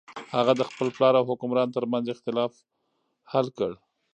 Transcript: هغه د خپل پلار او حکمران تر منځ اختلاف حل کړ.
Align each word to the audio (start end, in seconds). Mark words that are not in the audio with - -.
هغه 0.35 0.53
د 0.59 0.61
خپل 0.69 0.87
پلار 0.95 1.13
او 1.17 1.25
حکمران 1.31 1.69
تر 1.77 1.83
منځ 1.93 2.05
اختلاف 2.09 2.53
حل 3.31 3.47
کړ. 3.57 3.71